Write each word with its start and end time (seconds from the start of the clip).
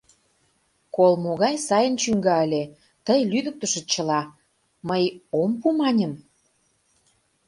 Кол 0.95 1.13
могай 1.23 1.55
сайын 1.67 1.95
чӱҥга 2.01 2.35
ыле, 2.45 2.63
тый 3.05 3.19
лӱдыктышыч 3.31 3.85
чыла, 3.93 4.21
мый 4.87 5.03
«ом 5.41 5.51
пу!» 5.59 5.67
маньым. 5.79 6.13